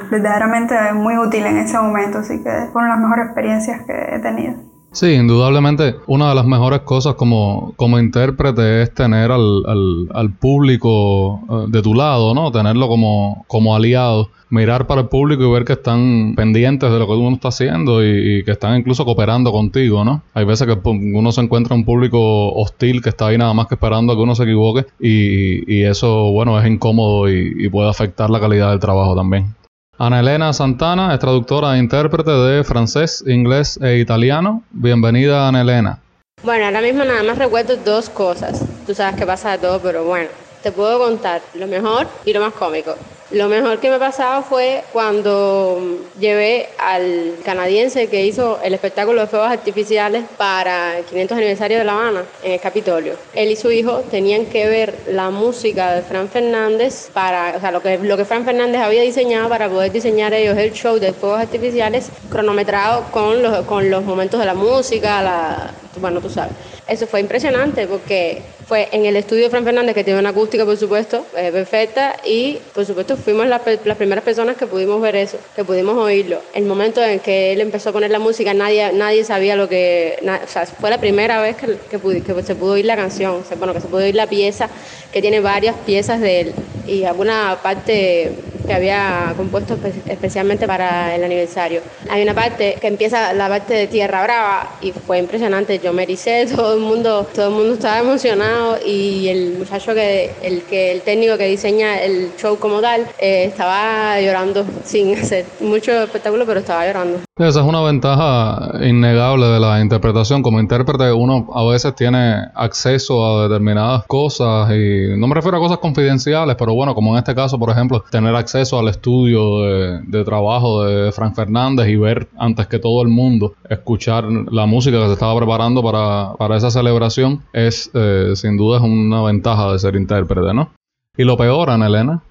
[0.10, 4.71] verdaderamente muy útil en ese momento, así que fueron las mejores experiencias que he tenido.
[4.94, 10.34] Sí, indudablemente una de las mejores cosas como, como intérprete es tener al, al, al
[10.34, 12.52] público eh, de tu lado, ¿no?
[12.52, 17.08] Tenerlo como, como aliado mirar para el público y ver que están pendientes de lo
[17.08, 20.22] que uno está haciendo y, que están incluso cooperando contigo, ¿no?
[20.34, 23.68] Hay veces que pues, uno se encuentra un público hostil que está ahí nada más
[23.68, 28.30] que esperando a que uno se equivoque y, eso, bueno, es incómodo y, puede afectar
[28.30, 29.56] la calidad del trabajo también.
[30.04, 34.64] Ana Elena Santana es traductora e intérprete de francés, inglés e italiano.
[34.72, 36.00] Bienvenida, Ana Elena.
[36.42, 38.66] Bueno, ahora mismo nada más recuerdo dos cosas.
[38.88, 40.28] Tú sabes que pasa de todo, pero bueno,
[40.64, 42.96] te puedo contar lo mejor y lo más cómico.
[43.32, 45.80] Lo mejor que me pasado fue cuando
[46.20, 51.86] llevé al canadiense que hizo el espectáculo de fuegos artificiales para el 500 aniversario de
[51.86, 53.14] La Habana en el Capitolio.
[53.34, 57.72] Él y su hijo tenían que ver la música de Fran Fernández para, o sea,
[57.72, 61.14] lo que, lo que Fran Fernández había diseñado para poder diseñar ellos el show de
[61.14, 66.54] fuegos artificiales cronometrado con los, con los momentos de la música, la, bueno, tú sabes.
[66.92, 70.66] Eso fue impresionante porque fue en el estudio de Fran Fernández, que tiene una acústica,
[70.66, 75.38] por supuesto, eh, perfecta, y por supuesto fuimos las primeras personas que pudimos ver eso,
[75.56, 76.42] que pudimos oírlo.
[76.54, 80.20] El momento en que él empezó a poner la música, nadie, nadie sabía lo que.
[80.22, 83.80] o sea, fue la primera vez que, que, se pudo oír la canción, bueno, que
[83.80, 84.70] se pudo oír la pieza,
[85.14, 86.54] que tiene varias piezas de él,
[86.88, 88.34] y alguna parte
[88.72, 91.82] que había compuesto especialmente para el aniversario.
[92.10, 95.80] Hay una parte que empieza la parte de Tierra Brava y fue impresionante.
[95.80, 100.32] Yo me ericé, todo el mundo, todo el mundo estaba emocionado y el muchacho que
[100.42, 105.46] el que el técnico que diseña el show como tal eh, estaba llorando sin hacer
[105.60, 107.20] mucho espectáculo, pero estaba llorando.
[107.38, 110.44] Esa es una ventaja innegable de la interpretación.
[110.44, 115.60] Como intérprete uno a veces tiene acceso a determinadas cosas y no me refiero a
[115.60, 120.24] cosas confidenciales, pero bueno, como en este caso, por ejemplo, tener acceso al estudio de,
[120.24, 125.08] trabajo de Frank Fernández y ver antes que todo el mundo, escuchar la música que
[125.08, 129.80] se estaba preparando para, para esa celebración, es eh, sin duda es una ventaja de
[129.80, 130.72] ser intérprete, ¿no?
[131.18, 132.24] Y lo peor, Ana Elena.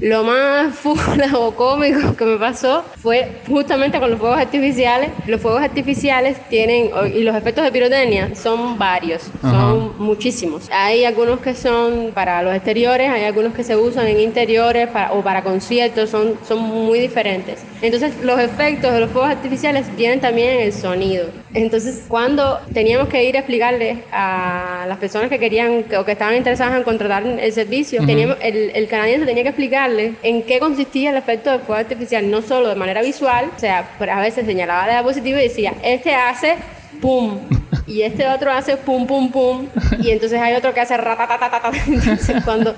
[0.00, 5.10] Lo más fula o cómico que me pasó fue justamente con los fuegos artificiales.
[5.26, 10.68] Los fuegos artificiales tienen, y los efectos de pirotecnia son varios, son muchísimos.
[10.70, 15.22] Hay algunos que son para los exteriores, hay algunos que se usan en interiores o
[15.22, 17.62] para conciertos, son, son muy diferentes.
[17.82, 21.26] Entonces los efectos de los fuegos artificiales tienen también el sonido.
[21.54, 26.36] Entonces cuando teníamos que ir a explicarle a las personas que querían o que estaban
[26.36, 31.10] interesadas en contratar el servicio, teníamos, el, el canadiense tenía que explicar en qué consistía
[31.10, 34.86] el efecto del fuego artificial, no solo de manera visual, o sea, a veces señalaba
[34.86, 36.56] de diapositiva y decía, este hace
[37.00, 37.38] pum,
[37.86, 39.66] y este otro hace pum, pum, pum,
[40.00, 41.70] y entonces hay otro que hace ratatatata.
[41.86, 42.74] Entonces, cuando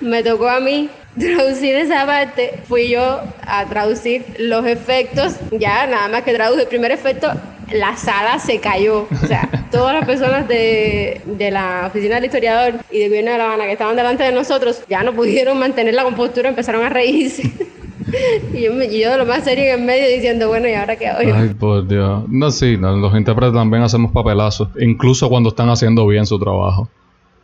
[0.00, 6.08] me tocó a mí traducir esa parte, fui yo a traducir los efectos, ya nada
[6.08, 7.32] más que traduje el primer efecto,
[7.72, 9.06] la sala se cayó.
[9.10, 13.38] O sea, todas las personas de, de, la oficina del historiador y del gobierno de
[13.38, 16.88] La Habana que estaban delante de nosotros ya no pudieron mantener la compostura, empezaron a
[16.88, 17.42] reírse.
[18.54, 21.20] y, yo, yo, de lo más serio en medio diciendo, bueno, ¿y ahora qué hago?
[21.34, 22.24] Ay, por Dios.
[22.28, 26.88] No, sí, los intérpretes también hacemos papelazos, incluso cuando están haciendo bien su trabajo.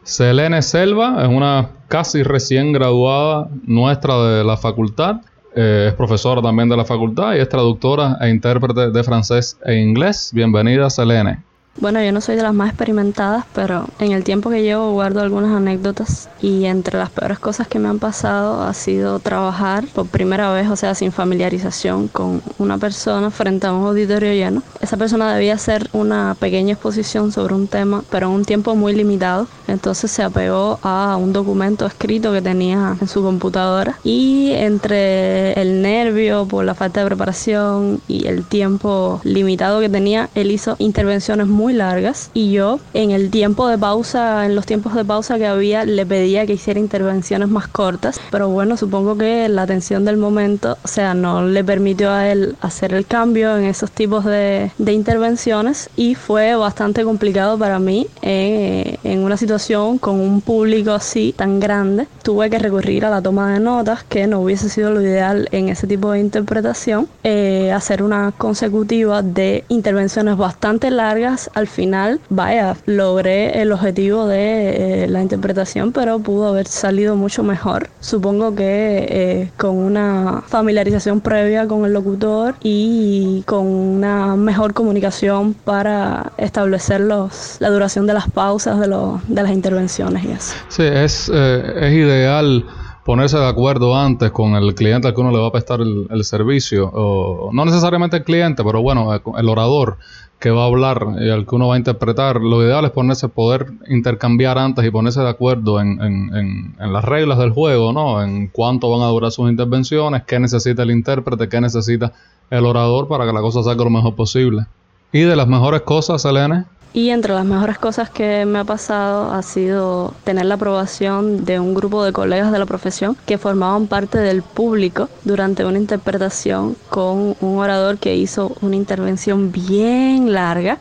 [0.05, 5.21] Selene Selva es una casi recién graduada nuestra de la facultad
[5.55, 9.75] eh, es profesora también de la facultad y es traductora e intérprete de francés e
[9.77, 10.31] inglés.
[10.33, 11.52] Bienvenida, Selene.
[11.81, 15.21] Bueno, yo no soy de las más experimentadas, pero en el tiempo que llevo guardo
[15.21, 20.07] algunas anécdotas y entre las peores cosas que me han pasado ha sido trabajar por
[20.07, 24.63] primera vez, o sea, sin familiarización con una persona frente a un auditorio lleno.
[24.81, 28.95] Esa persona debía hacer una pequeña exposición sobre un tema, pero en un tiempo muy
[28.95, 29.49] limitado.
[29.67, 35.81] Entonces se apegó a un documento escrito que tenía en su computadora y entre el
[35.81, 41.47] nervio por la falta de preparación y el tiempo limitado que tenía, él hizo intervenciones
[41.47, 45.39] muy muy largas y yo en el tiempo de pausa, en los tiempos de pausa
[45.39, 50.05] que había, le pedía que hiciera intervenciones más cortas, pero bueno, supongo que la tensión
[50.05, 54.25] del momento, o sea, no le permitió a él hacer el cambio en esos tipos
[54.25, 60.91] de, intervenciones y fue bastante complicado para mí eh, en una situación con un público
[60.91, 62.09] así tan grande.
[62.23, 65.69] Tuve que recurrir a la toma de notas, que no hubiese sido lo ideal en
[65.69, 71.51] ese tipo de interpretación, eh, hacer una consecutiva de intervenciones bastante largas.
[71.55, 77.43] Al final, vaya, logré el objetivo de eh, la interpretación, pero pudo haber salido mucho
[77.43, 77.91] mejor.
[78.01, 85.55] Supongo que eh, con una familiarización previa con el locutor y con una mejor comunicación
[85.55, 90.55] para establecer los, la duración de las pausas de, de las intervenciones y eso.
[90.69, 92.65] Sí, es, es ideal
[93.05, 96.25] ponerse de acuerdo antes con el cliente al que uno le va a prestar el,
[96.25, 99.99] servicio, o no necesariamente el cliente, pero bueno, el orador
[100.39, 103.29] que va a hablar y al que uno va a interpretar, lo ideal es ponerse,
[103.29, 108.23] poder intercambiar antes y ponerse de acuerdo en, en, en, las reglas del juego, ¿no?
[108.23, 112.13] En cuánto van a durar sus intervenciones, qué necesita el intérprete, qué necesita
[112.51, 114.67] el orador para que la cosa salga lo mejor posible.
[115.13, 116.65] Y de las mejores cosas, Selene,
[116.95, 121.59] y entre las mejores cosas que me ha pasado ha sido tener la aprobación de
[121.59, 126.77] un grupo de colegas de la profesión que formaban parte del público durante una interpretación
[126.91, 130.79] con un orador que hizo una intervención bien larga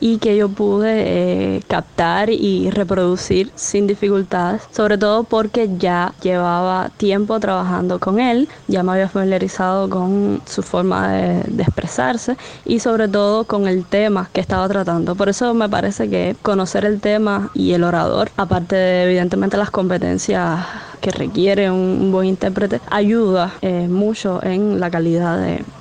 [0.00, 6.90] y que yo pude eh, captar y reproducir sin dificultades, sobre todo porque ya llevaba
[6.96, 12.36] tiempo trabajando con él, ya me había familiarizado con su forma de, de expresarse
[12.66, 15.14] y sobre todo con el tema que estaba tratando.
[15.14, 19.70] Por eso me parece que conocer el tema y el orador, aparte de evidentemente las
[19.70, 20.66] competencias
[21.00, 25.38] que requiere un, buen intérprete, ayuda eh, mucho en la calidad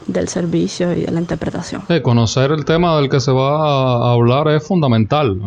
[0.08, 1.84] del servicio y de la interpretación.
[2.01, 5.39] conocer el tema del que se va a hablar es fundamental.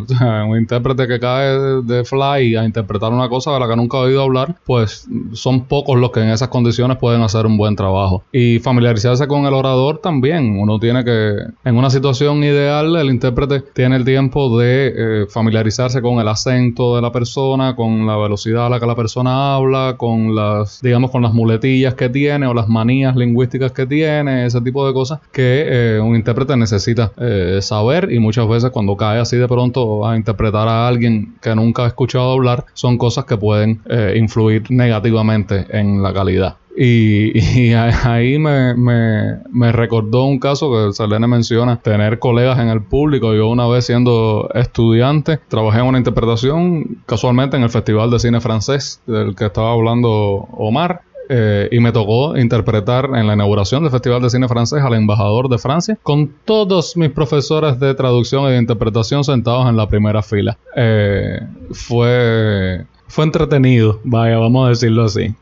[0.48, 4.00] un intérprete que cae de fly a interpretar una cosa de la que nunca ha
[4.02, 8.24] oído hablar, pues son pocos los que en esas condiciones pueden hacer un buen trabajo.
[8.32, 10.58] Y familiarizarse con el orador también.
[10.58, 16.00] Uno tiene que, en una situación ideal, el intérprete tiene el tiempo de eh, familiarizarse
[16.02, 19.96] con el acento de la persona, con la velocidad a la que la persona habla
[19.96, 24.60] con las, digamos, con las muletillas que tiene o las manías lingüísticas que tiene, ese
[24.60, 29.18] tipo de cosas que eh, un intérprete necesita eh, saber y muchas veces cuando cae
[29.18, 33.36] así de pronto a interpretar a alguien que nunca ha escuchado hablar, son cosas que
[33.36, 36.56] pueden eh, influir negativamente en la calidad.
[36.76, 43.34] Y, ahí me, me, recordó un caso que Selene menciona, tener colegas en el público.
[43.34, 48.40] Yo una vez siendo estudiante, trabajé en una interpretación casualmente en el Festival de Cine
[48.40, 50.10] Francés, del que estaba hablando
[50.52, 51.00] Omar.
[51.28, 55.48] Eh, y me tocó interpretar en la inauguración del Festival de Cine Francés al embajador
[55.48, 60.22] de Francia con todos mis profesores de traducción e de interpretación sentados en la primera
[60.22, 60.56] fila.
[60.76, 61.40] Eh,
[61.72, 65.34] fue, fue entretenido, vaya, vamos a decirlo así.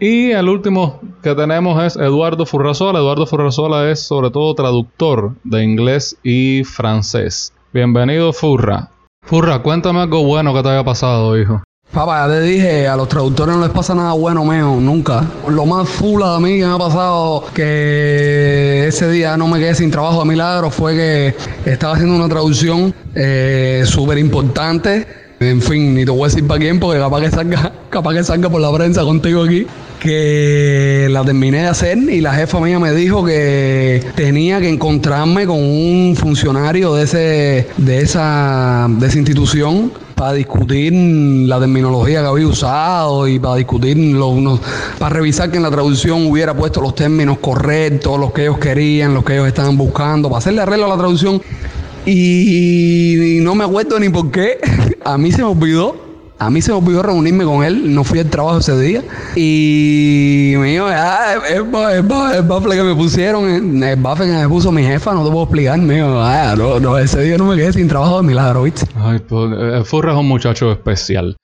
[0.00, 2.98] Y el último que tenemos es Eduardo Furrasola.
[2.98, 7.54] Eduardo Furrasola es sobre todo traductor de inglés y francés.
[7.72, 8.90] Bienvenido, Furra.
[9.22, 11.62] Furra, cuéntame algo bueno que te haya pasado, hijo.
[11.94, 15.30] Papá, ya te dije, a los traductores no les pasa nada bueno, mío, nunca.
[15.48, 19.76] Lo más fula de mí que me ha pasado que ese día no me quedé
[19.76, 21.34] sin trabajo de milagro fue que
[21.64, 25.06] estaba haciendo una traducción eh, súper importante.
[25.38, 28.24] En fin, ni te voy a decir para quién porque capaz que salga, capaz que
[28.24, 29.64] salga por la prensa contigo aquí
[30.00, 35.46] que la terminé de hacer y la jefa mía me dijo que tenía que encontrarme
[35.46, 42.26] con un funcionario de ese de esa de esa institución para discutir la terminología que
[42.26, 44.60] había usado y para discutir los,
[44.98, 49.14] para revisar que en la traducción hubiera puesto los términos correctos, los que ellos querían,
[49.14, 51.42] los que ellos estaban buscando, para hacerle arreglo a la traducción.
[52.06, 54.58] Y, y no me acuerdo ni por qué.
[55.04, 56.03] A mí se me olvidó
[56.38, 59.02] a mí se me olvidó reunirme con él, no fui al trabajo ese día.
[59.36, 64.82] Y me dijo, ah, el, el, que me pusieron, el bafle que me puso mi
[64.82, 65.78] jefa, no te puedo explicar.
[65.78, 68.86] Me dijo, ah, no, no, ese día no me quedé sin trabajo de milagro, ¿viste?
[68.96, 71.36] Ay, pues, eh, Furra es un muchacho especial.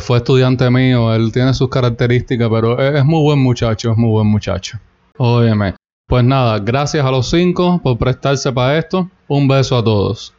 [0.00, 4.26] fue estudiante mío, él tiene sus características, pero es, muy buen muchacho, es muy buen
[4.26, 4.78] muchacho.
[5.18, 5.74] Óyeme.
[6.06, 9.08] Pues nada, gracias a los cinco por prestarse para esto.
[9.28, 10.34] Un beso a todos.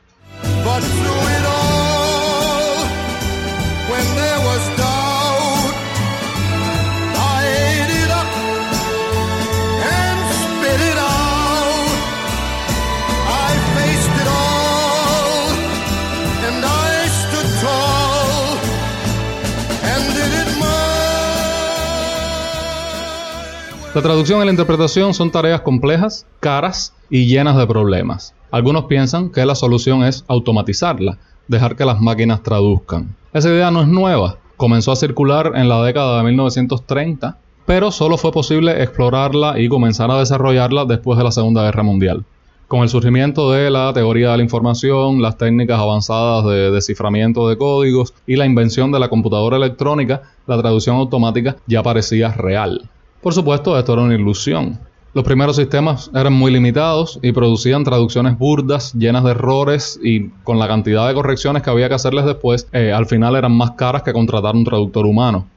[24.02, 28.34] La traducción y la interpretación son tareas complejas, caras y llenas de problemas.
[28.49, 33.16] Algunos piensan que la solución es automatizarla, dejar que las máquinas traduzcan.
[33.32, 37.38] Esa idea no es nueva, comenzó a circular en la década de 1930,
[37.68, 42.26] pero solo fue posible explorarla y comenzar a desarrollarla después de la Segunda Guerra Mundial.
[42.68, 47.60] Con el surgimiento de la teoría de la información, las técnicas avanzadas de desciframiento de
[47.60, 52.89] códigos y la invención de la computadora electrónica, la traducción automática ya parecía real.
[53.22, 54.80] Por supuesto, esto era una ilusión.
[55.13, 60.57] Los primeros sistemas eran muy limitados y producían traducciones burdas, llenas de errores y con
[60.57, 64.03] la cantidad de correcciones que había que hacerles después, eh, al final eran más caras
[64.03, 65.47] que contratar un traductor humano.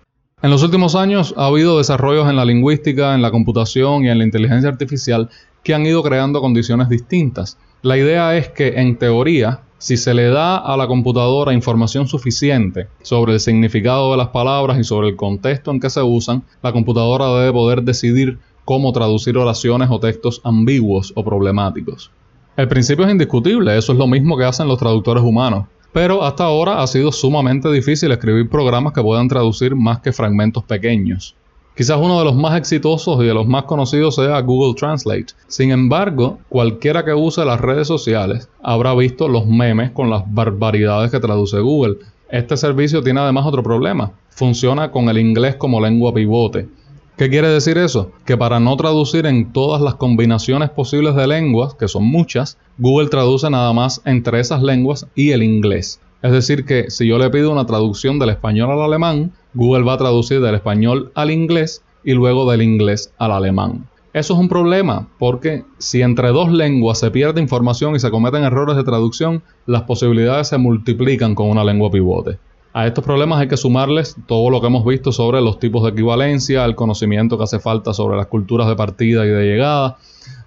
[0.43, 4.19] En los últimos años ha habido desarrollos en la lingüística, en la computación y en
[4.19, 5.31] la inteligencia artificial
[5.63, 7.57] que han ido creando condiciones distintas.
[7.81, 12.89] La idea es que, en teoría, si se le da a la computadora información suficiente
[13.03, 16.73] sobre el significado de las palabras y sobre el contexto en que se usan, la
[16.73, 22.11] computadora debe poder decidir cómo traducir oraciones o textos ambiguos o problemáticos.
[22.57, 26.45] El principio es indiscutible, eso es lo mismo que hacen los traductores humanos, pero hasta
[26.45, 31.37] ahora ha sido sumamente difícil escribir programas que puedan traducir más que fragmentos pequeños.
[31.77, 35.27] Quizás uno de los más exitosos y de los más conocidos sea Google Translate.
[35.49, 41.11] Sin embargo, cualquiera que use las redes sociales habrá visto los memes con las barbaridades
[41.11, 41.97] que traduce Google.
[42.31, 44.13] Este servicio tiene además otro problema.
[44.29, 46.69] Funciona con el inglés como lengua pivote.
[47.17, 48.13] ¿Qué quiere decir eso?
[48.25, 53.09] Que para no traducir en todas las combinaciones posibles de lenguas, que son muchas, Google
[53.09, 56.01] traduce nada más entre esas lenguas y el inglés.
[56.25, 59.93] Es decir, que si yo le pido una traducción del español al alemán, Google va
[59.93, 63.87] a traducir del español al inglés y luego del inglés al alemán.
[64.15, 68.43] Eso es un problema porque si entre dos lenguas se pierde información y se cometen
[68.43, 72.39] errores de traducción, las posibilidades se multiplican con una lengua pivote.
[72.73, 75.91] A estos problemas hay que sumarles todo lo que hemos visto sobre los tipos de
[75.91, 79.99] equivalencia, el conocimiento que hace falta sobre las culturas de partida y de llegada.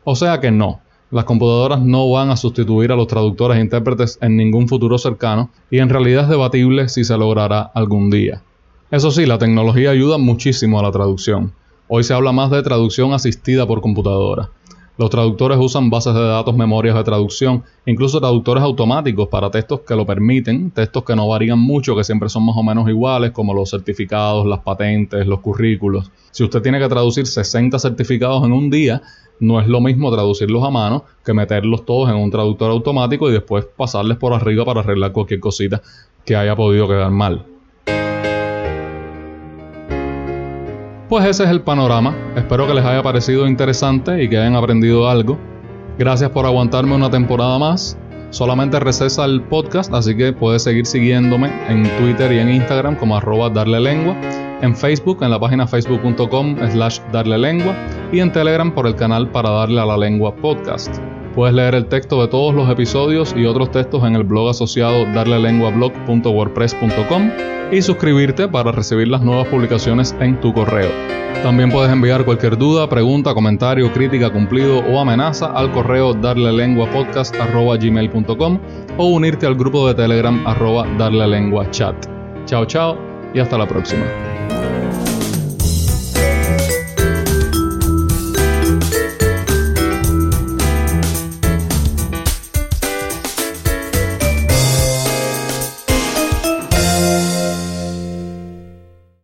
[0.03, 4.17] O sea que no, las computadoras no van a sustituir a los traductores e intérpretes
[4.21, 8.41] en ningún futuro cercano y en realidad es debatible si se logrará algún día.
[8.91, 11.53] Eso sí, la tecnología ayuda muchísimo a la traducción.
[11.87, 14.49] Hoy se habla más de traducción asistida por computadora.
[14.97, 19.95] Los traductores usan bases de datos, memorias de traducción, incluso traductores automáticos para textos que
[19.95, 23.53] lo permiten, textos que no varían mucho, que siempre son más o menos iguales, como
[23.53, 26.09] los certificados, las patentes, los currículos.
[26.31, 29.03] Si usted tiene que traducir 60 certificados en un día,
[29.39, 33.33] no es lo mismo traducirlos a mano que meterlos todos en un traductor automático y
[33.33, 35.79] después pasarles por arriba para arreglar cualquier cosita
[36.25, 37.45] que haya podido quedar mal.
[41.09, 42.13] Pues ese es el panorama.
[42.35, 45.37] Espero que les haya parecido interesante y que hayan aprendido algo.
[45.97, 47.97] Gracias por aguantarme una temporada más.
[48.29, 53.15] Solamente recesa el podcast, así que puedes seguir siguiéndome en Twitter y en Instagram como
[53.15, 54.17] arroba darle lengua,
[54.61, 57.73] en Facebook en la página facebook.com slash darle lengua
[58.11, 60.97] y en Telegram por el canal para darle a la lengua podcast.
[61.37, 65.05] Puedes leer el texto de todos los episodios y otros textos en el blog asociado
[65.13, 67.31] darlelenguablog.wordpress.com
[67.71, 70.89] y suscribirte para recibir las nuevas publicaciones en tu correo.
[71.43, 78.59] También puedes enviar cualquier duda, pregunta, comentario, crítica, cumplido o amenaza al correo darlelenguapodcast.gmail.com
[78.97, 82.07] o unirte al grupo de Telegram arroba darlelenguachat.
[82.45, 82.97] Chao chao
[83.35, 84.05] y hasta la próxima.